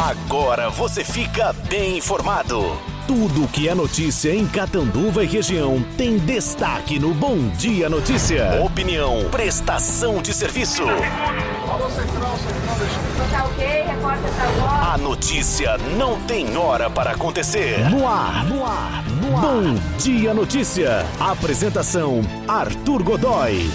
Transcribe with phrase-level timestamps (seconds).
[0.00, 2.62] Agora você fica bem informado.
[3.06, 8.62] Tudo que é notícia em Catanduva e região tem destaque no Bom Dia Notícia.
[8.64, 10.84] Opinião, prestação de serviço.
[14.82, 17.86] A notícia não tem hora para acontecer.
[17.90, 19.42] No ar, no ar, no ar.
[19.42, 21.04] Bom Dia Notícia.
[21.20, 23.70] Apresentação: Arthur Godoy.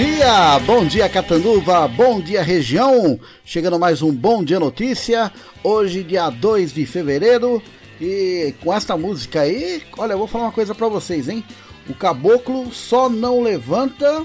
[0.00, 3.20] Dia, bom dia Catanduva, bom dia região.
[3.44, 5.30] Chegando mais um Bom Dia Notícia.
[5.62, 7.62] Hoje, dia 2 de fevereiro.
[8.00, 11.44] E com esta música aí, olha, eu vou falar uma coisa pra vocês, hein?
[11.86, 14.24] O caboclo só não levanta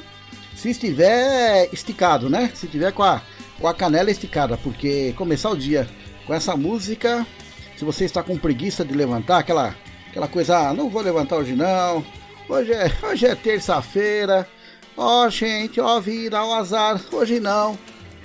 [0.55, 2.51] se estiver esticado, né?
[2.55, 3.21] Se tiver com a,
[3.59, 5.89] com a canela esticada, porque começar o dia
[6.25, 7.27] com essa música,
[7.75, 9.75] se você está com preguiça de levantar, aquela,
[10.09, 12.01] aquela coisa, ah, não vou levantar hoje não,
[12.47, 14.47] hoje é, hoje é terça-feira,
[14.97, 17.77] ó gente, ó vida, ó azar, hoje não.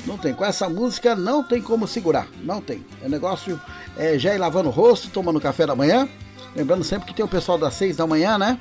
[0.07, 2.85] Não tem, com essa música não tem como segurar, não tem.
[3.03, 3.61] É negócio
[3.99, 6.09] é, já ir lavando o rosto, tomando café da manhã.
[6.57, 8.59] Lembrando sempre que tem o pessoal das 6 da manhã, né?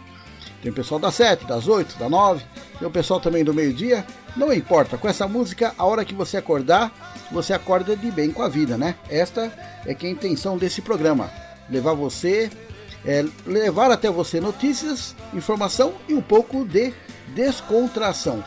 [0.61, 2.43] Tem o pessoal das 7, das 8, das 9,
[2.77, 4.05] tem o pessoal também do meio-dia.
[4.35, 6.91] Não importa, com essa música, a hora que você acordar,
[7.31, 8.95] você acorda de bem com a vida, né?
[9.09, 9.51] Esta
[9.85, 11.31] é que é a intenção desse programa.
[11.69, 12.49] Levar você,
[13.05, 16.93] é, levar até você notícias, informação e um pouco de
[17.33, 18.43] descontração.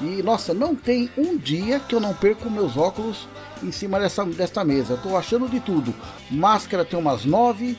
[0.00, 3.26] E nossa, não tem um dia que eu não perco meus óculos
[3.62, 4.98] em cima dessa, desta mesa.
[5.02, 5.94] Tô achando de tudo.
[6.30, 7.78] Máscara tem umas nove,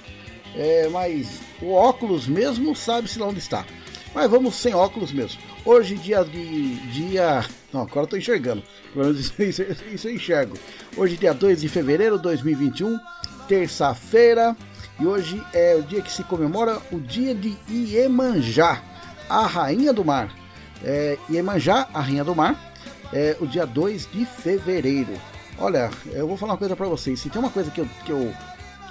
[0.56, 3.66] é, mas o óculos mesmo sabe-se lá onde está.
[4.14, 5.40] Mas vamos sem óculos mesmo.
[5.64, 6.76] Hoje, dia de.
[6.92, 7.46] dia.
[7.72, 8.64] Não, agora tô enxergando.
[8.94, 9.64] Pelo menos isso, isso,
[9.94, 10.58] isso eu enxergo.
[10.96, 12.98] Hoje, dia 2 de fevereiro de 2021,
[13.48, 14.56] terça-feira.
[15.00, 18.82] E hoje é o dia que se comemora o dia de Iemanjá,
[19.30, 20.34] a rainha do mar.
[20.84, 22.74] É, Iemanjá, a rainha do mar,
[23.12, 25.14] é o dia 2 de fevereiro.
[25.58, 27.20] Olha, eu vou falar uma coisa pra vocês.
[27.20, 28.34] Se tem uma coisa que eu, que eu,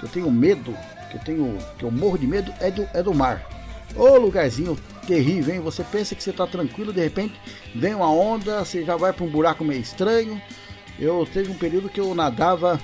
[0.01, 0.77] que eu tenho medo,
[1.11, 3.47] que eu tenho, que eu morro de medo, é do, é do mar.
[3.95, 4.77] Ô lugarzinho
[5.07, 5.61] terrível, hein?
[5.61, 7.41] Você pensa que você tá tranquilo, de repente
[7.75, 10.41] vem uma onda, você já vai para um buraco meio estranho.
[10.99, 12.81] Eu teve um período que eu nadava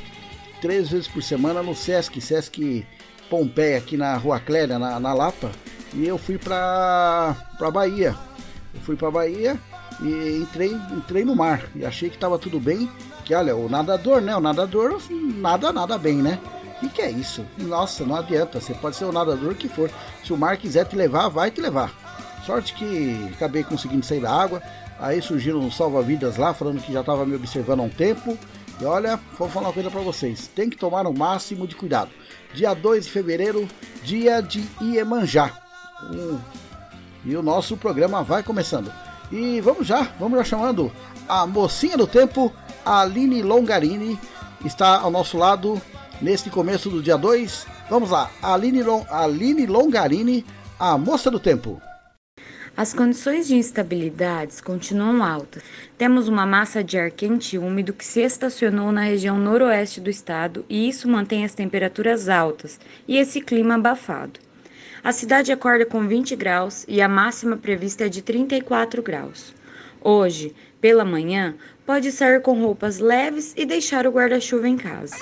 [0.61, 2.87] três vezes por semana no Sesc, Sesc
[3.29, 5.51] Pompeia, aqui na Rua Clélia, na, na Lapa,
[5.95, 8.15] e eu fui pra, pra Bahia.
[8.75, 9.59] Eu fui pra Bahia
[10.01, 12.91] e entrei, entrei no mar e achei que tava tudo bem.
[13.25, 14.35] Que olha, o nadador, né?
[14.37, 16.39] O nadador nada, nada bem, né?
[16.83, 17.45] E que é isso?
[17.59, 18.61] Nossa, não adianta.
[18.61, 19.91] Você pode ser o nadador que for.
[20.25, 21.93] Se o mar quiser te levar, vai te levar.
[22.45, 24.61] Sorte que acabei conseguindo sair da água.
[24.99, 28.37] Aí surgiram uns salva-vidas lá, falando que já estava me observando há um tempo.
[28.81, 32.11] E olha, vou falar uma coisa para vocês: tem que tomar o máximo de cuidado.
[32.53, 33.69] Dia 2 de fevereiro,
[34.03, 35.53] dia de Iemanjá.
[36.11, 36.39] Hum,
[37.25, 38.93] e o nosso programa vai começando.
[39.31, 40.93] E vamos já, vamos já chamando
[41.29, 42.53] a mocinha do tempo,
[42.85, 44.19] Aline Longarini,
[44.65, 45.81] está ao nosso lado
[46.21, 47.67] neste começo do dia 2.
[47.89, 50.45] Vamos lá, Aline, Long, Aline Longarini,
[50.79, 51.81] a moça do tempo.
[52.75, 55.63] As condições de instabilidades continuam altas.
[55.99, 60.09] Temos uma massa de ar quente e úmido que se estacionou na região noroeste do
[60.09, 64.41] estado e isso mantém as temperaturas altas e esse clima abafado.
[65.05, 69.53] A cidade acorda com 20 graus e a máxima prevista é de 34 graus.
[70.01, 75.17] Hoje, pela manhã, pode sair com roupas leves e deixar o guarda-chuva em casa.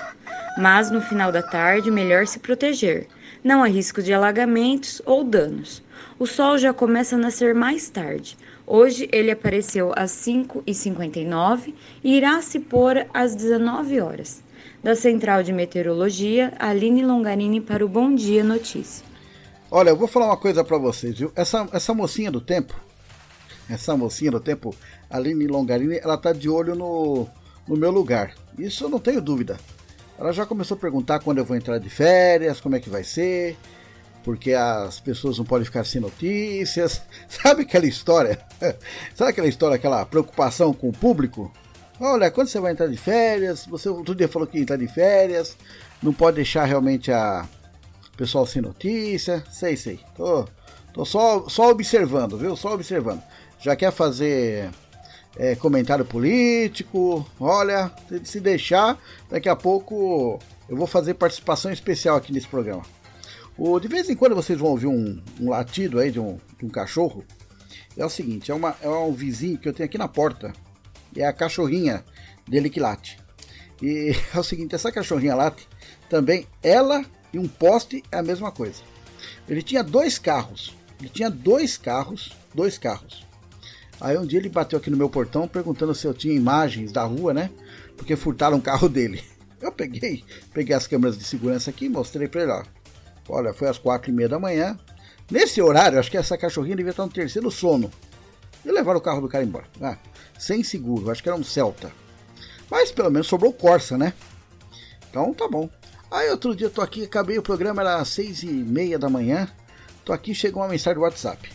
[0.58, 3.06] Mas no final da tarde, melhor se proteger.
[3.42, 5.82] Não há risco de alagamentos ou danos.
[6.18, 8.36] O sol já começa a nascer mais tarde.
[8.66, 11.72] Hoje ele apareceu às 5h59
[12.04, 14.42] e irá se pôr às 19 horas.
[14.84, 19.09] Da Central de Meteorologia, Aline Longarini para o Bom Dia Notícia.
[19.72, 21.32] Olha, eu vou falar uma coisa para vocês, viu?
[21.36, 22.74] Essa, essa mocinha do tempo,
[23.68, 24.74] essa mocinha do tempo,
[25.08, 27.28] Aline Longarini, ela tá de olho no,
[27.68, 28.34] no meu lugar.
[28.58, 29.60] Isso eu não tenho dúvida.
[30.18, 33.04] Ela já começou a perguntar quando eu vou entrar de férias, como é que vai
[33.04, 33.56] ser,
[34.24, 37.02] porque as pessoas não podem ficar sem notícias.
[37.28, 38.40] Sabe aquela história?
[39.14, 41.52] Sabe aquela história, aquela preocupação com o público?
[42.00, 43.66] Olha, quando você vai entrar de férias?
[43.66, 45.56] Você outro dia falou que ia entrar de férias,
[46.02, 47.46] não pode deixar realmente a
[48.20, 49.42] pessoal sem notícia.
[49.50, 49.98] Sei, sei.
[50.14, 50.46] Tô,
[50.92, 52.54] tô só, só observando, viu?
[52.54, 53.22] Só observando.
[53.58, 54.68] Já quer fazer
[55.38, 57.26] é, comentário político?
[57.40, 57.90] Olha,
[58.24, 59.00] se deixar,
[59.30, 60.38] daqui a pouco
[60.68, 62.82] eu vou fazer participação especial aqui nesse programa.
[63.56, 66.66] O, de vez em quando vocês vão ouvir um, um latido aí de um, de
[66.66, 67.24] um, cachorro.
[67.96, 70.52] É o seguinte, é, uma, é um vizinho que eu tenho aqui na porta.
[71.16, 72.04] É a cachorrinha
[72.46, 73.18] dele que late.
[73.80, 75.66] E é o seguinte, essa cachorrinha late
[76.10, 77.02] também, ela
[77.32, 78.82] e um poste é a mesma coisa.
[79.48, 80.74] Ele tinha dois carros.
[80.98, 83.26] Ele tinha dois carros, dois carros.
[84.00, 87.04] Aí um dia ele bateu aqui no meu portão perguntando se eu tinha imagens da
[87.04, 87.50] rua, né?
[87.96, 89.22] Porque furtaram o carro dele.
[89.60, 90.24] Eu peguei,
[90.54, 92.64] peguei as câmeras de segurança aqui e mostrei para ele, ó.
[93.28, 94.78] Olha, foi às quatro e meia da manhã.
[95.30, 97.90] Nesse horário, acho que essa cachorrinha devia estar no terceiro sono.
[98.64, 99.66] E levaram o carro do cara embora.
[99.80, 99.96] Ah,
[100.38, 101.92] sem seguro, acho que era um Celta.
[102.70, 104.14] Mas pelo menos sobrou Corsa, né?
[105.08, 105.68] Então tá bom.
[106.10, 109.48] Aí outro dia tô aqui, acabei o programa, era seis e meia da manhã.
[110.04, 111.50] Tô aqui, chegou uma mensagem do WhatsApp.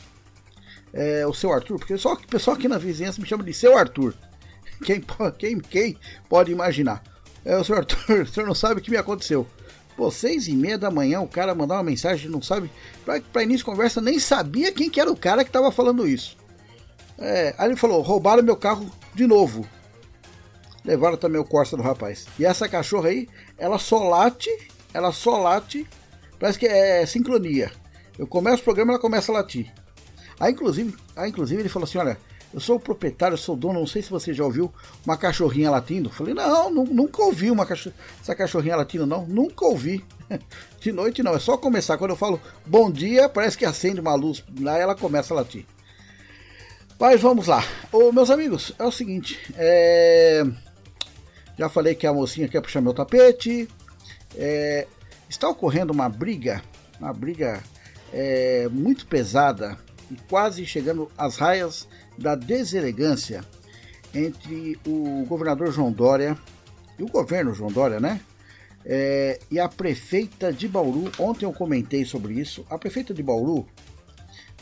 [0.94, 3.78] É, o seu Arthur, porque só o pessoal aqui na vizinhança me chama de seu
[3.78, 4.14] Arthur.
[4.84, 5.02] Quem,
[5.38, 5.98] quem, quem
[6.28, 7.02] pode imaginar?
[7.46, 9.48] É, o seu Arthur, o senhor não sabe o que me aconteceu.
[9.96, 12.70] Pô, seis e meia da manhã o cara mandar uma mensagem, não sabe.
[13.06, 16.06] Pra, pra início de conversa, nem sabia quem que era o cara que tava falando
[16.06, 16.38] isso.
[17.18, 19.66] É, aí ele falou: roubaram meu carro de novo.
[20.86, 22.28] Levaram também o Corsa do rapaz.
[22.40, 23.28] E essa cachorra aí,
[23.58, 24.50] ela só late,
[24.94, 25.88] ela só late,
[26.40, 27.72] parece que é sincronia.
[28.18, 29.74] Eu começo o programa ela começa a latir.
[30.40, 32.18] Aí inclusive, aí, inclusive ele falou assim: olha,
[32.54, 34.72] eu sou o proprietário, eu sou o dono, não sei se você já ouviu
[35.06, 36.10] uma cachorrinha latindo.
[36.10, 37.92] Falei, não, nunca ouvi uma cachor
[38.22, 40.06] essa cachorrinha latindo, não, nunca ouvi.
[40.80, 41.98] De noite não, é só começar.
[41.98, 45.38] Quando eu falo bom dia, parece que acende uma luz lá e ela começa a
[45.38, 45.66] latir.
[46.98, 47.62] Mas vamos lá.
[47.92, 49.38] Ô, meus amigos, é o seguinte.
[49.58, 50.46] É...
[51.58, 53.68] Já falei que a mocinha quer puxar meu tapete.
[54.36, 54.88] É...
[55.30, 56.62] Está ocorrendo uma briga,
[57.00, 57.62] uma briga
[58.14, 59.78] é, muito pesada
[60.10, 61.88] e quase chegando às raias
[62.18, 63.44] da deselegância
[64.14, 66.38] entre o governador João Dória
[66.98, 68.22] e o governo João Dória, né?
[68.86, 71.12] É, e a prefeita de Bauru.
[71.20, 72.64] Ontem eu comentei sobre isso.
[72.70, 73.68] A prefeita de Bauru,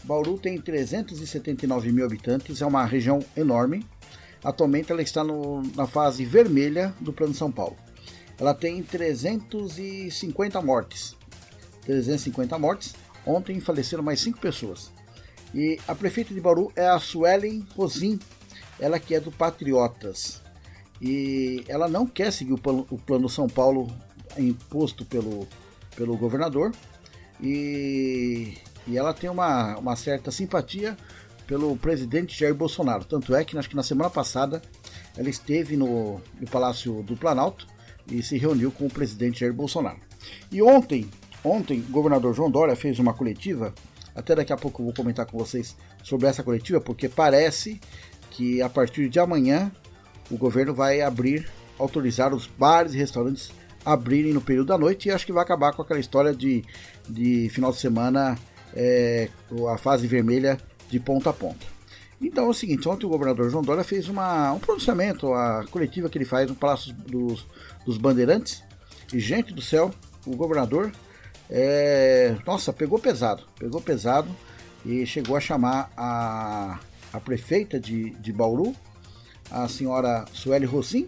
[0.04, 3.86] Bauru tem 379 mil habitantes, é uma região enorme.
[4.44, 7.78] Atualmente ela está no, na fase vermelha do Plano São Paulo.
[8.38, 11.16] Ela tem 350 mortes.
[11.86, 12.96] 350 mortes.
[13.26, 14.92] Ontem faleceram mais 5 pessoas.
[15.54, 18.20] E a prefeita de Bauru é a Suelen Rosim,
[18.80, 20.42] ela que é do Patriotas.
[21.00, 23.88] E ela não quer seguir o plano, o plano São Paulo
[24.38, 25.48] imposto pelo,
[25.96, 26.72] pelo governador.
[27.42, 28.58] E,
[28.88, 30.98] e ela tem uma, uma certa simpatia
[31.48, 33.06] pelo presidente Jair Bolsonaro.
[33.06, 34.62] Tanto é que acho que na semana passada
[35.18, 37.68] ela esteve no, no Palácio do Planalto
[38.08, 40.00] e se reuniu com o presidente Jair Bolsonaro.
[40.52, 41.10] E ontem,
[41.44, 43.74] ontem, o governador João Dória fez uma coletiva
[44.16, 47.80] até daqui a pouco eu vou comentar com vocês sobre essa coletiva, porque parece
[48.30, 49.72] que a partir de amanhã
[50.30, 53.52] o governo vai abrir, autorizar os bares e restaurantes
[53.86, 56.64] abrirem no período da noite e acho que vai acabar com aquela história de,
[57.10, 58.38] de final de semana,
[58.74, 59.28] é,
[59.70, 60.58] a fase vermelha
[60.94, 61.66] de ponta a ponta.
[62.22, 66.08] Então é o seguinte, ontem o governador João Dória fez uma, um pronunciamento, a coletiva
[66.08, 67.48] que ele faz no Palácio dos,
[67.84, 68.64] dos Bandeirantes,
[69.12, 69.92] e gente do céu,
[70.24, 70.92] o governador
[71.50, 74.30] é, nossa, pegou pesado, pegou pesado
[74.86, 76.80] e chegou a chamar a,
[77.12, 78.76] a prefeita de, de Bauru,
[79.50, 81.08] a senhora Sueli Rossim,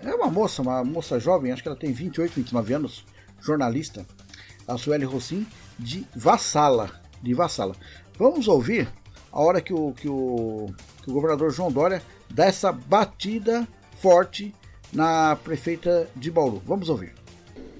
[0.00, 3.04] é uma moça, uma moça jovem, acho que ela tem 28, 29 anos,
[3.42, 4.06] jornalista,
[4.66, 5.46] a Sueli Rossim,
[5.78, 6.90] de Vassala,
[7.22, 7.76] de Vassala.
[8.18, 8.88] Vamos ouvir
[9.32, 10.66] a hora que o, que o,
[11.02, 13.66] que o governador João Dória dá essa batida
[14.00, 14.54] forte
[14.92, 16.62] na prefeita de Bauru.
[16.66, 17.12] Vamos ouvir.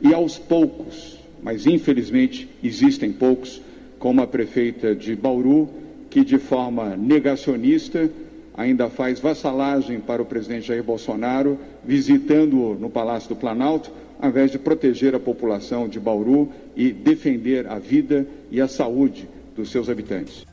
[0.01, 3.61] E aos poucos, mas infelizmente existem poucos,
[3.99, 5.69] como a prefeita de Bauru,
[6.11, 8.09] que de forma negacionista
[8.57, 13.91] ainda faz vassalagem para o presidente Jair Bolsonaro, visitando-o no Palácio do Planalto,
[14.21, 19.29] ao invés de proteger a população de Bauru e defender a vida e a saúde
[19.55, 20.48] dos seus habitantes.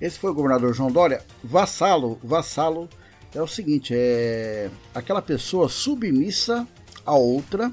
[0.00, 1.24] Esse foi o governador João Dória.
[1.42, 2.88] Vassalo, vassalo
[3.34, 6.66] é o seguinte, é aquela pessoa submissa
[7.04, 7.72] a outra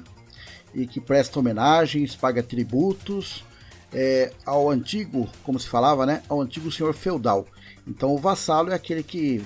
[0.74, 3.44] e que presta homenagens, paga tributos,
[3.92, 6.22] é, ao antigo, como se falava, né?
[6.28, 7.46] Ao antigo senhor feudal.
[7.86, 9.42] Então o vassalo é aquele que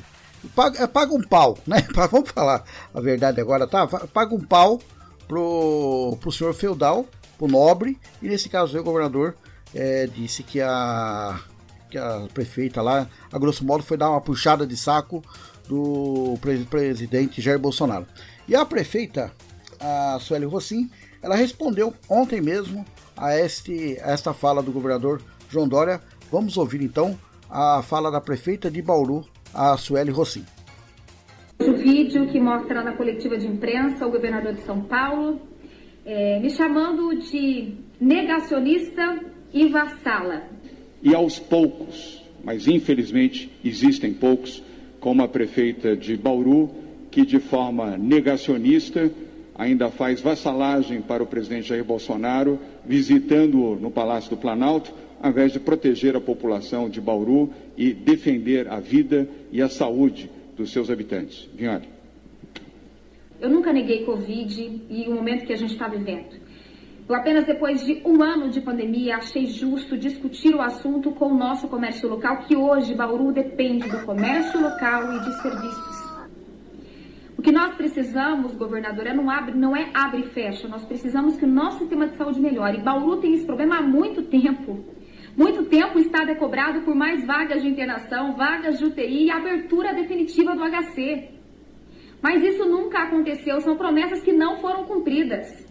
[0.57, 1.87] paga, é, paga um pau, né?
[2.11, 3.87] Vamos falar a verdade agora, tá?
[3.87, 4.81] Paga um pau
[5.29, 7.07] pro, pro senhor feudal,
[7.39, 9.37] pro nobre, e nesse caso o governador
[9.75, 11.41] é, disse que a,
[11.91, 15.23] que a prefeita lá, a grosso modo, foi dar uma puxada de saco
[15.69, 16.39] do
[16.71, 18.07] presidente Jair Bolsonaro.
[18.49, 19.33] E a prefeita,
[19.79, 20.91] a Sueli Rossim,
[21.23, 22.85] ela respondeu ontem mesmo
[23.17, 26.01] a, este, a esta fala do governador João Dória.
[26.33, 27.19] Vamos ouvir então
[27.51, 30.45] a fala da prefeita de Bauru, a Sueli Rossim.
[31.59, 35.41] O vídeo que mostra na coletiva de imprensa o governador de São Paulo
[36.05, 39.21] é, me chamando de negacionista
[39.53, 40.45] e vassala.
[41.03, 44.63] E aos poucos, mas infelizmente existem poucos,
[44.99, 46.71] como a prefeita de Bauru,
[47.11, 49.11] que de forma negacionista
[49.55, 54.93] ainda faz vassalagem para o presidente Jair Bolsonaro, visitando-o no Palácio do Planalto,
[55.23, 60.31] ao invés de proteger a população de Bauru e defender a vida e a saúde
[60.57, 61.49] dos seus habitantes.
[61.55, 61.89] Vinhari.
[63.41, 66.37] Eu nunca neguei Covid e o momento que a gente está vivendo.
[67.11, 71.37] Eu apenas depois de um ano de pandemia achei justo discutir o assunto com o
[71.37, 75.97] nosso comércio local, que hoje Bauru depende do comércio local e de serviços.
[77.37, 80.69] O que nós precisamos, governador, é não, abre, não é abre e fecha.
[80.69, 82.79] Nós precisamos que o nosso sistema de saúde melhore.
[82.79, 84.79] E Bauru tem esse problema há muito tempo.
[85.37, 89.31] Muito tempo o Estado é cobrado por mais vagas de internação, vagas de UTI e
[89.33, 91.29] abertura definitiva do HC.
[92.23, 95.69] Mas isso nunca aconteceu, são promessas que não foram cumpridas.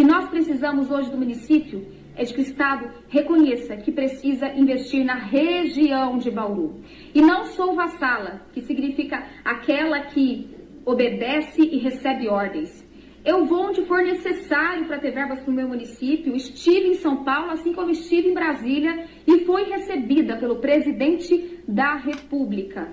[0.00, 5.04] Que nós precisamos hoje do município é de que o Estado reconheça que precisa investir
[5.04, 6.80] na região de Bauru.
[7.14, 12.82] E não sou vassala, que significa aquela que obedece e recebe ordens.
[13.22, 16.34] Eu vou onde for necessário para ter verbas para o meu município.
[16.34, 21.96] Estive em São Paulo, assim como estive em Brasília, e fui recebida pelo presidente da
[21.96, 22.88] República.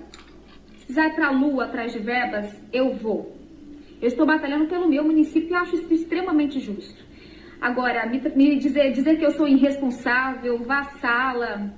[0.76, 3.37] Se precisar ir para a Lua atrás de verbas, eu vou.
[4.00, 7.04] Eu estou batalhando pelo meu município e acho isso extremamente justo.
[7.60, 11.74] Agora, me, me dizer, dizer que eu sou irresponsável, vassala,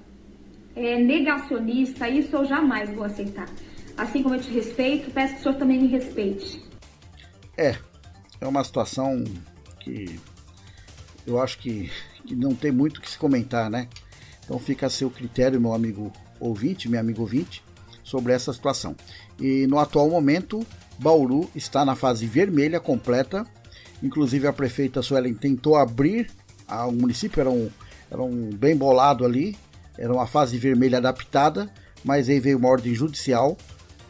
[0.77, 3.49] é, negacionista, isso eu jamais vou aceitar.
[3.97, 6.63] Assim como eu te respeito, peço que o senhor também me respeite.
[7.57, 7.77] É,
[8.41, 9.25] é uma situação
[9.81, 10.19] que
[11.27, 11.91] eu acho que,
[12.27, 13.89] que não tem muito o que se comentar, né?
[14.45, 17.63] Então fica a seu critério, meu amigo ouvinte, meu amigo ouvinte,
[18.03, 18.97] sobre essa situação.
[19.39, 20.67] E no atual momento,
[21.01, 23.47] Bauru está na fase vermelha completa.
[24.03, 26.31] Inclusive a prefeita Suelen tentou abrir
[26.69, 27.69] o município, era um,
[28.11, 29.57] era um bem bolado ali,
[29.99, 31.71] era uma fase vermelha adaptada,
[32.05, 33.57] mas aí veio uma ordem judicial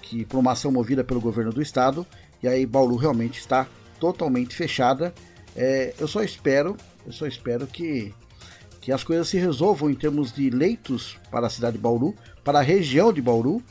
[0.02, 2.04] que por uma ação movida pelo governo do estado,
[2.42, 3.66] e aí Bauru realmente está
[4.00, 5.14] totalmente fechada.
[5.54, 8.12] É, eu só espero, eu só espero que,
[8.80, 12.58] que as coisas se resolvam em termos de leitos para a cidade de Bauru, para
[12.58, 13.62] a região de Bauru,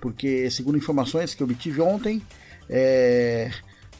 [0.00, 2.22] porque segundo informações que eu obtive ontem,
[2.68, 3.50] é,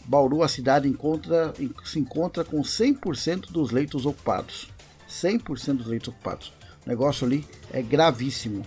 [0.04, 1.52] Bauru, a cidade encontra,
[1.84, 4.70] se encontra com 100% dos leitos ocupados.
[5.08, 6.52] 100% dos leitos ocupados.
[6.84, 8.64] O negócio ali é gravíssimo.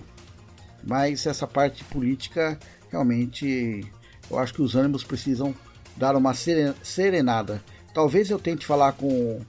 [0.84, 3.86] Mas essa parte política, realmente,
[4.30, 5.54] eu acho que os ânimos precisam
[5.96, 7.64] dar uma serenada.
[7.94, 9.42] Talvez eu tente falar com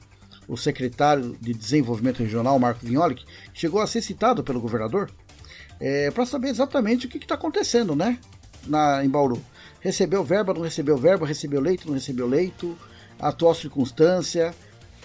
[0.49, 5.11] o secretário de Desenvolvimento Regional, Marco Vignoli, que chegou a ser citado pelo governador,
[5.81, 8.19] é, para saber exatamente o que está acontecendo né,
[8.67, 9.43] na, em Bauru.
[9.83, 12.79] Recebeu verba, não recebeu verba, recebeu leito, não recebeu leito,
[13.19, 14.55] a atual circunstância,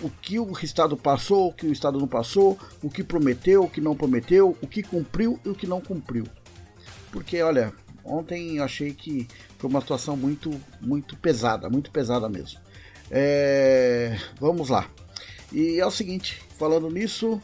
[0.02, 3.70] o que o Estado passou, o que o Estado não passou, o que prometeu, o
[3.70, 6.26] que não prometeu, o que cumpriu e o que não cumpriu.
[7.12, 7.74] Porque, olha,
[8.06, 12.60] ontem eu achei que foi uma situação muito, muito pesada, muito pesada mesmo.
[13.10, 14.88] É, vamos lá.
[15.52, 17.42] E é o seguinte, falando nisso,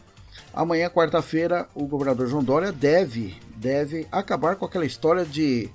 [0.54, 5.70] amanhã, quarta-feira, o governador João Dória deve, deve acabar com aquela história de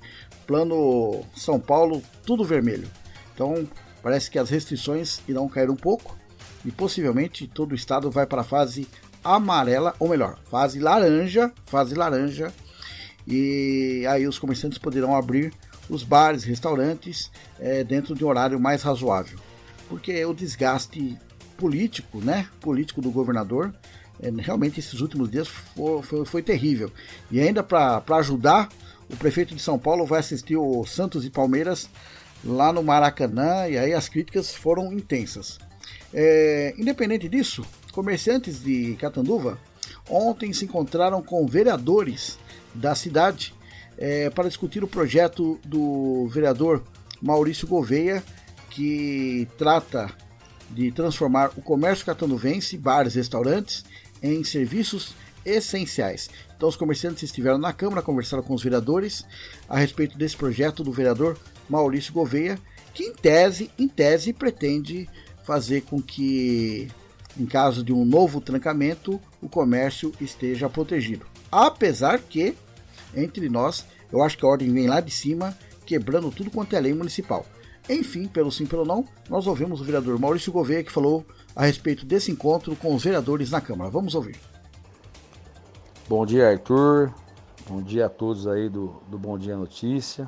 [0.49, 2.89] plano São Paulo tudo vermelho.
[3.35, 3.67] Então,
[4.01, 6.17] parece que as restrições irão cair um pouco
[6.65, 8.87] e possivelmente todo o estado vai para a fase
[9.23, 12.51] amarela, ou melhor, fase laranja, fase laranja.
[13.27, 15.53] E aí os comerciantes poderão abrir
[15.87, 17.29] os bares, restaurantes
[17.59, 19.37] é, dentro de um horário mais razoável,
[19.87, 21.15] porque o desgaste
[21.57, 23.71] político, né, político do governador,
[24.19, 26.91] é, realmente esses últimos dias foi, foi, foi terrível.
[27.29, 28.67] E ainda para ajudar,
[29.09, 31.89] o prefeito de São Paulo vai assistir o Santos e Palmeiras
[32.43, 35.57] lá no Maracanã e aí as críticas foram intensas.
[36.13, 39.57] É, independente disso, comerciantes de Catanduva
[40.09, 42.37] ontem se encontraram com vereadores
[42.73, 43.53] da cidade
[43.97, 46.83] é, para discutir o projeto do vereador
[47.21, 48.23] Maurício Gouveia,
[48.69, 50.09] que trata
[50.69, 53.83] de transformar o comércio catanduvense, bares e restaurantes,
[54.21, 55.13] em serviços
[55.45, 56.29] essenciais.
[56.55, 59.25] Então, os comerciantes estiveram na Câmara, conversaram com os vereadores
[59.67, 61.37] a respeito desse projeto do vereador
[61.69, 62.59] Maurício Gouveia,
[62.93, 65.09] que em tese, em tese pretende
[65.43, 66.87] fazer com que,
[67.39, 71.25] em caso de um novo trancamento, o comércio esteja protegido.
[71.51, 72.55] Apesar que,
[73.15, 76.79] entre nós, eu acho que a ordem vem lá de cima, quebrando tudo quanto é
[76.79, 77.45] lei municipal.
[77.89, 82.05] Enfim, pelo sim, pelo não, nós ouvimos o vereador Maurício Gouveia que falou a respeito
[82.05, 83.89] desse encontro com os vereadores na Câmara.
[83.89, 84.35] Vamos ouvir.
[86.09, 87.13] Bom dia, Arthur.
[87.69, 90.27] Bom dia a todos aí do, do Bom Dia Notícia.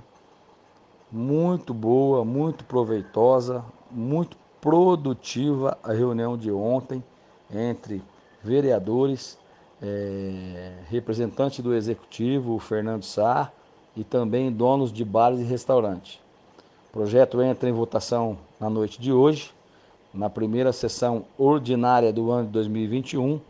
[1.11, 7.03] Muito boa, muito proveitosa, muito produtiva a reunião de ontem
[7.51, 8.00] entre
[8.43, 9.39] vereadores,
[9.81, 13.51] é, representante do executivo, Fernando Sá,
[13.97, 16.19] e também donos de bares e restaurantes.
[16.89, 19.51] O projeto entra em votação na noite de hoje,
[20.13, 23.41] na primeira sessão ordinária do ano de 2021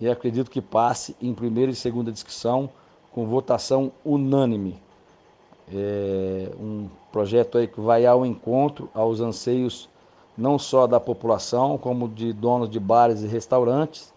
[0.00, 2.68] e acredito que passe em primeira e segunda discussão
[3.12, 4.80] com votação unânime.
[5.72, 9.88] É um projeto aí que vai ao encontro aos anseios
[10.36, 14.12] não só da população, como de donos de bares e restaurantes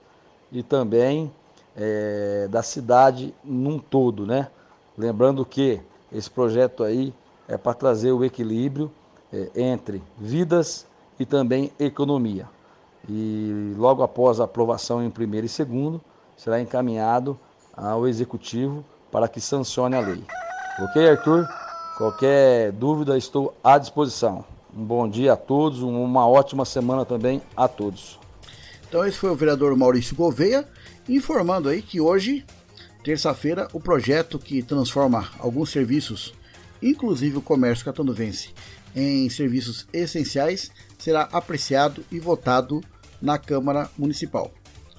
[0.51, 1.31] e também
[1.77, 4.49] é, da cidade num todo, né?
[4.97, 5.79] Lembrando que
[6.11, 7.13] esse projeto aí
[7.47, 8.91] é para trazer o equilíbrio
[9.31, 10.85] é, entre vidas
[11.17, 12.47] e também economia
[13.09, 15.99] e logo após a aprovação em primeiro e segundo,
[16.37, 17.39] será encaminhado
[17.73, 20.23] ao executivo para que sancione a lei.
[20.79, 21.47] Ok, Arthur?
[21.97, 24.45] Qualquer dúvida, estou à disposição.
[24.73, 28.19] Um bom dia a todos, uma ótima semana também a todos.
[28.87, 30.67] Então esse foi o vereador Maurício Gouveia
[31.07, 32.45] informando aí que hoje,
[33.03, 36.33] terça-feira, o projeto que transforma alguns serviços,
[36.81, 38.53] inclusive o comércio catanduvense,
[38.95, 42.81] em serviços essenciais, será apreciado e votado
[43.21, 44.51] na Câmara Municipal.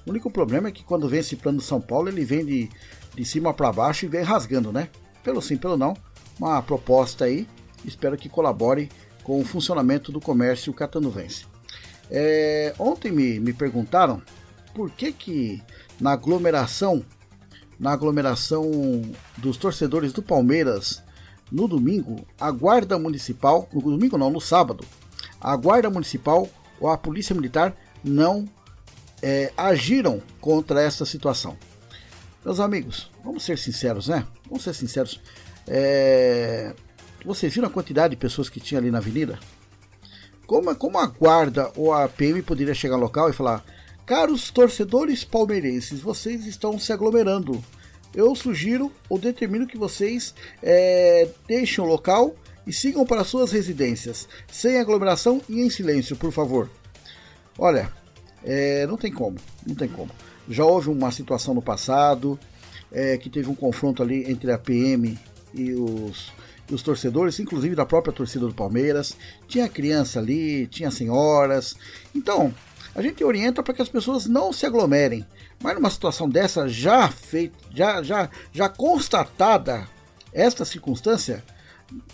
[0.05, 2.69] O único problema é que quando vem esse plano de São Paulo, ele vem de,
[3.13, 4.89] de cima para baixo e vem rasgando, né?
[5.23, 5.95] Pelo sim, pelo não,
[6.39, 7.47] uma proposta aí,
[7.85, 8.89] espero que colabore
[9.23, 11.45] com o funcionamento do comércio catanduvense.
[12.09, 14.21] É, ontem me, me perguntaram
[14.73, 15.61] por que que
[15.99, 17.05] na aglomeração,
[17.79, 18.69] na aglomeração
[19.37, 21.03] dos torcedores do Palmeiras
[21.51, 24.83] no domingo, a guarda municipal, no domingo não, no sábado,
[25.39, 28.47] a guarda municipal ou a polícia militar não
[29.21, 31.57] é, agiram contra essa situação.
[32.43, 34.25] Meus amigos, vamos ser sinceros, né?
[34.47, 35.21] Vamos ser sinceros.
[35.67, 36.73] É...
[37.23, 39.37] Vocês viram a quantidade de pessoas que tinha ali na avenida?
[40.47, 43.63] Como, como a guarda ou a PM poderia chegar ao local e falar:
[44.07, 47.63] Caros torcedores palmeirenses, vocês estão se aglomerando.
[48.13, 52.35] Eu sugiro ou determino que vocês é, deixem o local
[52.65, 56.69] e sigam para suas residências, sem aglomeração e em silêncio, por favor.
[57.57, 57.91] Olha,
[58.43, 60.11] é, não tem como, não tem como.
[60.49, 62.39] Já houve uma situação no passado
[62.91, 65.17] é, que teve um confronto ali entre a PM
[65.53, 66.31] e os,
[66.69, 69.15] e os torcedores, inclusive da própria torcida do Palmeiras.
[69.47, 71.75] Tinha criança ali, tinha senhoras.
[72.15, 72.53] Então,
[72.93, 75.25] a gente orienta para que as pessoas não se aglomerem.
[75.61, 79.87] Mas numa situação dessa já feita, já, já, já constatada
[80.33, 81.43] esta circunstância,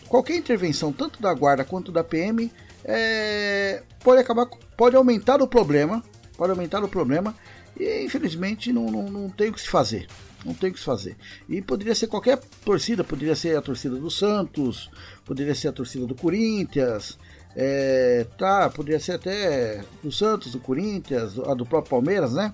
[0.07, 2.51] qualquer intervenção, tanto da guarda quanto da PM,
[2.87, 4.47] é, pode acabar,
[4.77, 6.01] pode aumentar o problema,
[6.37, 7.35] pode aumentar o problema
[7.77, 10.07] e infelizmente não, não, não tem o que se fazer.
[10.45, 11.17] Não tem o que se fazer.
[11.49, 14.89] E poderia ser qualquer torcida, poderia ser a torcida do Santos,
[15.25, 17.17] poderia ser a torcida do Corinthians,
[17.55, 22.53] é, tá, poderia ser até do Santos, do Corinthians, a do próprio Palmeiras, né?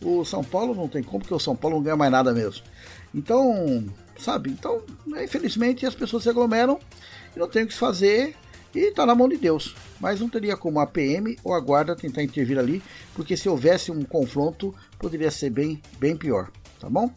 [0.00, 2.62] O São Paulo não tem como, porque o São Paulo não ganha mais nada mesmo.
[3.14, 3.84] Então,
[4.18, 4.50] sabe?
[4.50, 6.78] Então, infelizmente as pessoas se aglomeram
[7.34, 8.36] e não tem o que se fazer.
[8.74, 9.74] E está na mão de Deus.
[10.00, 12.82] Mas não teria como a PM ou a guarda tentar intervir ali,
[13.14, 17.10] porque se houvesse um confronto, poderia ser bem, bem pior, tá bom?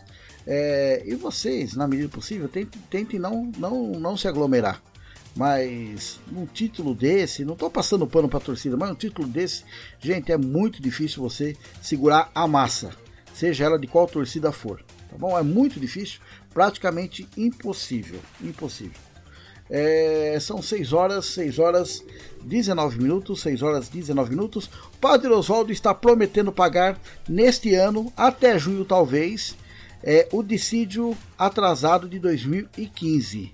[0.46, 4.82] É, e vocês, na medida possível, tentem, tentem não, não, não se aglomerar.
[5.36, 9.64] Mas um título desse, não estou passando pano para a torcida, mas um título desse,
[10.00, 12.92] gente, é muito difícil você segurar a massa,
[13.34, 15.38] seja ela de qual torcida for, tá bom?
[15.38, 16.22] É muito difícil,
[16.54, 19.05] praticamente impossível, impossível.
[19.70, 22.04] É, são 6 horas, 6 horas
[22.44, 24.70] 19 minutos, 6 horas 19 minutos.
[24.94, 29.56] O Padre Oswaldo está prometendo pagar neste ano, até junho talvez,
[30.04, 33.52] é, o dissídio atrasado de 2015.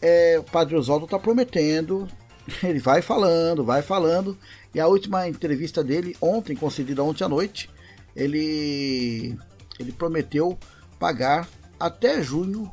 [0.00, 2.08] É, o Padre Oswaldo está prometendo,
[2.62, 4.38] ele vai falando, vai falando,
[4.74, 7.68] e a última entrevista dele, ontem, concedida ontem à noite,
[8.14, 9.36] ele,
[9.78, 10.58] ele prometeu
[10.98, 11.46] pagar
[11.78, 12.70] até junho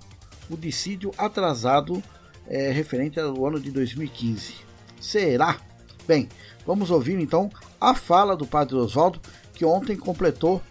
[0.50, 2.02] o dissídio atrasado
[2.48, 4.56] é, referente ao ano de 2015.
[5.00, 5.58] Será?
[6.08, 6.28] Bem,
[6.66, 9.20] vamos ouvir então a fala do Padre Oswaldo,
[9.54, 10.62] que ontem completou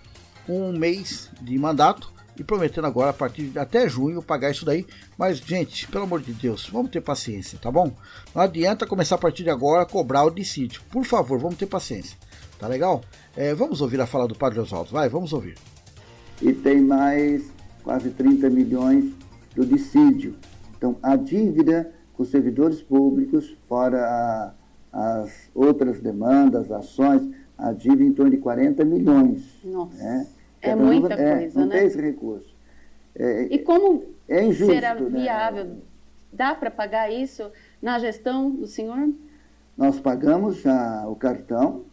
[0.48, 4.86] um mês de mandato e prometendo agora a partir de até junho pagar isso daí.
[5.16, 7.92] Mas, gente, pelo amor de Deus, vamos ter paciência, tá bom?
[8.34, 10.82] Não adianta começar a partir de agora a cobrar o dissídio.
[10.90, 12.16] Por favor, vamos ter paciência.
[12.58, 13.02] Tá legal?
[13.36, 14.90] É, vamos ouvir a fala do Padre Oswaldo.
[14.90, 15.56] Vai, vamos ouvir.
[16.40, 17.42] E tem mais
[17.82, 19.12] quase 30 milhões
[19.54, 20.36] do dissídio.
[20.82, 28.02] Então, a dívida com os servidores públicos, fora a, as outras demandas, ações, a dívida
[28.02, 29.60] em torno de 40 milhões.
[29.62, 29.96] Nossa.
[29.96, 30.26] Né?
[30.60, 31.78] É muita é, coisa, não né?
[31.78, 32.52] tem esse recurso.
[33.14, 35.08] É, e como é injusto, será né?
[35.08, 35.76] viável?
[36.32, 37.48] Dá para pagar isso
[37.80, 39.08] na gestão do senhor?
[39.78, 41.84] Nós pagamos já o cartão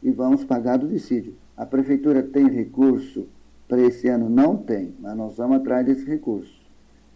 [0.00, 1.36] e vamos pagar do dissídio.
[1.56, 3.26] A prefeitura tem recurso
[3.66, 4.30] para esse ano?
[4.30, 6.56] Não tem, mas nós vamos atrás desse recurso.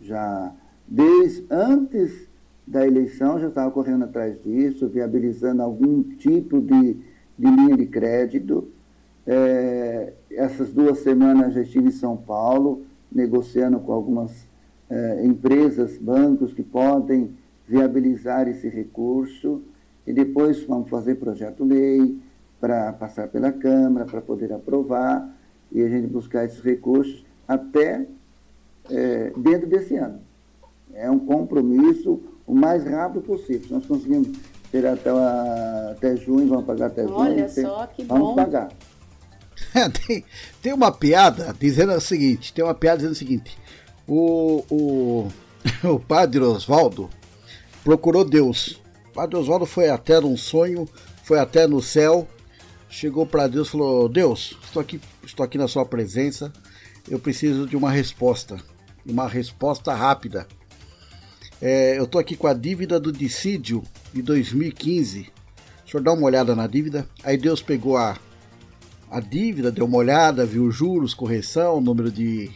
[0.00, 0.52] Já
[0.92, 2.28] desde antes
[2.66, 6.98] da eleição já estava correndo atrás disso, viabilizando algum tipo de,
[7.38, 8.68] de linha de crédito.
[9.26, 14.46] É, essas duas semanas já estive em São Paulo, negociando com algumas
[14.90, 17.31] é, empresas, bancos que podem
[17.66, 19.62] viabilizar esse recurso.
[20.07, 22.18] E depois vamos fazer projeto-lei
[22.61, 25.35] para passar pela Câmara, para poder aprovar
[25.70, 28.07] e a gente buscar esses recursos até
[28.90, 30.32] é, dentro desse ano.
[30.94, 33.62] É um compromisso o mais rápido possível.
[33.66, 34.28] Se nós conseguimos
[34.70, 35.11] ter até,
[35.90, 37.14] até junho, vamos pagar até junho.
[37.14, 38.35] Olha só, que vamos bom.
[38.35, 38.68] pagar.
[40.07, 40.24] tem,
[40.61, 43.59] tem uma piada dizendo o seguinte: tem uma piada dizendo o seguinte.
[44.07, 45.28] O, o,
[45.88, 47.09] o padre Oswaldo
[47.85, 48.81] procurou Deus.
[49.11, 50.88] O padre Oswaldo foi até num sonho,
[51.22, 52.26] foi até no céu,
[52.88, 56.52] chegou para Deus e falou: Deus, estou aqui, estou aqui na sua presença,
[57.09, 58.59] eu preciso de uma resposta,
[59.05, 60.46] uma resposta rápida.
[61.64, 65.31] É, eu estou aqui com a dívida do dissídio de 2015.
[65.87, 67.09] O senhor dá uma olhada na dívida.
[67.22, 68.18] Aí Deus pegou a,
[69.09, 72.51] a dívida, deu uma olhada, viu os juros, correção, número de,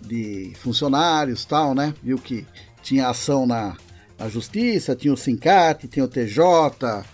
[0.00, 1.92] de funcionários tal, né?
[2.02, 2.46] Viu que
[2.82, 3.76] tinha ação na,
[4.18, 7.04] na justiça, tinha o Sincate, tinha o TJ.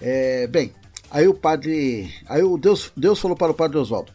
[0.00, 0.72] É, bem,
[1.10, 2.14] aí o padre.
[2.28, 4.12] Aí o Deus, Deus falou para o padre Oswaldo: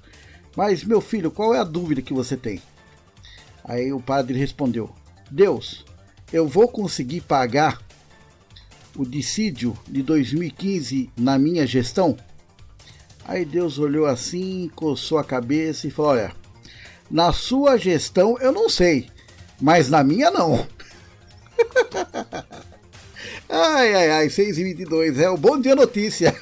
[0.55, 2.61] Mas meu filho, qual é a dúvida que você tem?
[3.65, 4.89] Aí o padre respondeu:
[5.29, 5.83] Deus,
[6.31, 7.81] eu vou conseguir pagar
[8.95, 12.17] o dissídio de 2015 na minha gestão?
[13.25, 16.35] Aí Deus olhou assim, coçou a cabeça e falou: Olha,
[17.09, 19.09] na sua gestão eu não sei,
[19.59, 20.67] mas na minha não.
[23.47, 26.35] ai, ai, ai, 6 e 22 é o bom dia notícia.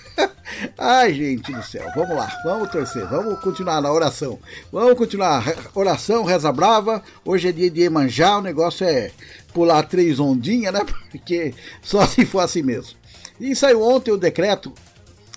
[0.77, 4.39] Ai, gente do céu, vamos lá, vamos torcer, vamos continuar na oração.
[4.71, 5.43] Vamos continuar,
[5.73, 7.01] oração, reza brava.
[7.23, 9.11] Hoje é dia de Emanjá, o negócio é
[9.53, 10.81] pular três ondinhas, né?
[11.11, 12.97] Porque só se for assim mesmo.
[13.39, 14.73] E saiu ontem o decreto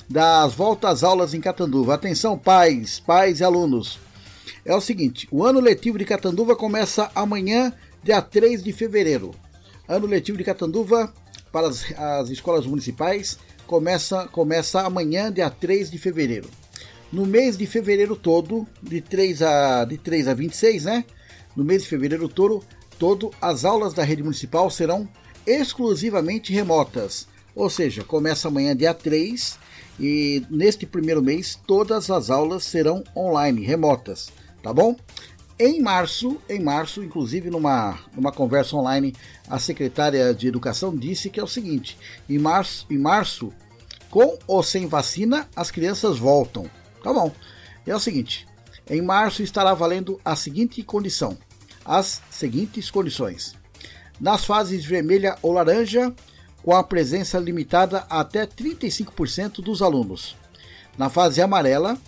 [0.09, 1.95] das voltas às aulas em Catanduva.
[1.95, 4.01] Atenção, pais, pais e alunos.
[4.65, 9.33] É o seguinte: o ano letivo de Catanduva começa amanhã, dia 3 de fevereiro.
[9.89, 11.13] Ano letivo de Catanduva
[11.53, 13.39] para as, as escolas municipais
[13.73, 16.47] começa, começa amanhã, dia 3 de fevereiro.
[17.11, 21.07] No mês de fevereiro todo, de 3 a, de 3 a 26, né?
[21.57, 22.63] No mês de fevereiro todo,
[22.99, 25.09] todo, as aulas da rede municipal serão
[25.47, 27.27] exclusivamente remotas.
[27.55, 29.59] Ou seja, começa amanhã, dia 3,
[29.99, 34.31] e neste primeiro mês todas as aulas serão online, remotas,
[34.63, 34.95] tá bom?
[35.59, 39.15] Em março, em março, inclusive numa, numa conversa online,
[39.49, 41.97] a secretária de Educação disse que é o seguinte:
[42.29, 43.53] em março, em março,
[44.11, 46.69] com ou sem vacina, as crianças voltam.
[47.03, 47.31] Tá bom.
[47.87, 48.47] É o seguinte:
[48.89, 51.37] em março estará valendo a seguinte condição:
[51.85, 53.55] as seguintes condições.
[54.21, 56.13] Nas fases vermelha ou laranja,
[56.63, 60.37] com a presença limitada a até 35% dos alunos.
[60.97, 61.99] Na fase amarela,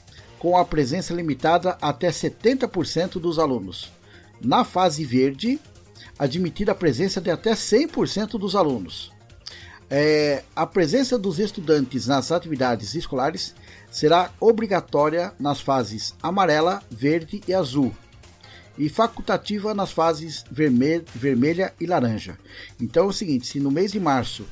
[0.45, 3.91] com a presença limitada até 70% dos alunos.
[4.43, 5.59] Na fase verde,
[6.19, 9.11] admitida a presença de até 100% dos alunos.
[9.89, 13.55] É, a presença dos estudantes nas atividades escolares
[13.91, 17.91] será obrigatória nas fases amarela, verde e azul,
[18.77, 22.37] e facultativa nas fases vermelha, vermelha e laranja.
[22.79, 24.45] Então é o seguinte: se no mês de março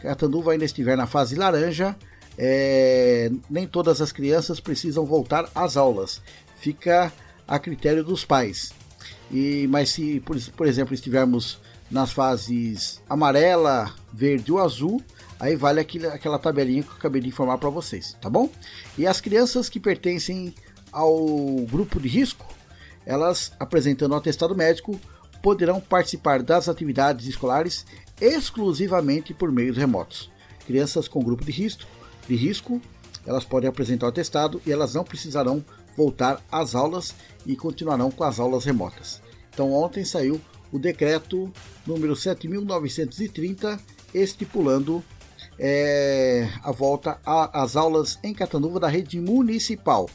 [0.00, 1.96] Catanduva ainda estiver na fase laranja,
[2.42, 6.22] é, nem todas as crianças precisam voltar às aulas.
[6.56, 7.12] Fica
[7.46, 8.72] a critério dos pais.
[9.30, 11.58] E, mas se, por, por exemplo, estivermos
[11.90, 15.02] nas fases amarela, verde ou azul,
[15.38, 18.48] aí vale aquele, aquela tabelinha que eu acabei de informar para vocês, tá bom?
[18.96, 20.54] E as crianças que pertencem
[20.90, 21.18] ao
[21.70, 22.46] grupo de risco,
[23.04, 24.98] elas apresentando o atestado médico,
[25.42, 27.84] poderão participar das atividades escolares
[28.18, 30.30] exclusivamente por meios remotos.
[30.66, 31.84] Crianças com grupo de risco,
[32.30, 32.80] de risco,
[33.26, 35.64] elas podem apresentar o atestado e elas não precisarão
[35.96, 37.12] voltar às aulas
[37.44, 39.20] e continuarão com as aulas remotas.
[39.52, 40.40] Então, ontem saiu
[40.72, 41.52] o decreto
[41.84, 43.78] número 7.930,
[44.14, 45.02] estipulando
[45.58, 50.08] é, a volta às aulas em Catanduva da rede municipal.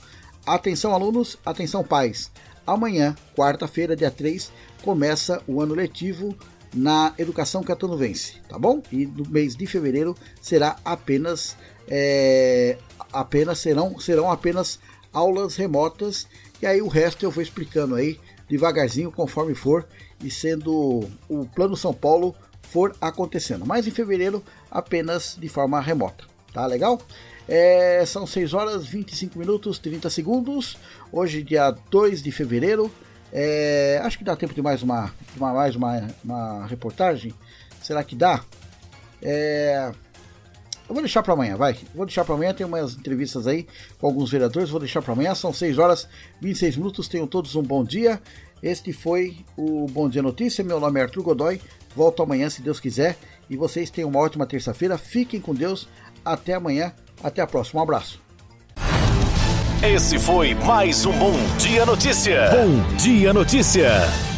[0.45, 2.31] Atenção, alunos, atenção, pais.
[2.65, 4.51] Amanhã, quarta-feira, dia 3,
[4.81, 6.35] começa o ano letivo
[6.75, 8.83] na educação catanuvense, tá bom?
[8.91, 11.55] E no mês de fevereiro será apenas,
[11.87, 12.77] é,
[13.11, 14.79] apenas serão, serão apenas
[15.13, 16.27] aulas remotas
[16.61, 19.87] e aí o resto eu vou explicando aí devagarzinho conforme for
[20.23, 23.65] e sendo o Plano São Paulo for acontecendo.
[23.65, 27.01] Mas em fevereiro apenas de forma remota, tá legal?
[27.47, 30.77] É, são 6 horas 25 minutos 30 segundos.
[31.11, 32.91] Hoje, dia 2 de fevereiro.
[33.37, 37.33] É, acho que dá tempo de mais uma, uma mais uma, uma reportagem.
[37.81, 38.41] Será que dá?
[39.21, 39.91] É,
[40.87, 41.77] eu vou deixar para amanhã, vai.
[41.93, 42.53] vou deixar para amanhã.
[42.53, 43.67] Tem umas entrevistas aí
[43.99, 44.69] com alguns vereadores.
[44.69, 45.35] Vou deixar para amanhã.
[45.35, 46.07] São 6 horas
[46.39, 47.09] 26 minutos.
[47.09, 48.21] Tenham todos um bom dia.
[48.63, 50.63] Este foi o Bom Dia Notícia.
[50.63, 51.59] Meu nome é Arthur Godoy.
[51.93, 53.17] Volto amanhã, se Deus quiser.
[53.49, 54.97] E vocês tenham uma ótima terça-feira.
[54.97, 55.89] Fiquem com Deus.
[56.23, 56.93] Até amanhã.
[57.21, 57.81] Até a próxima.
[57.81, 58.24] Um abraço.
[59.87, 62.49] Esse foi mais um Bom Dia Notícia.
[62.49, 64.34] Bom Dia Notícia.